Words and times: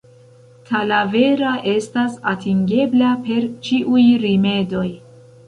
Talavera 0.69 1.51
estas 1.73 2.15
atingebla 2.31 3.13
per 3.29 3.47
ĉiuj 3.69 4.09
rimedoj. 4.27 4.87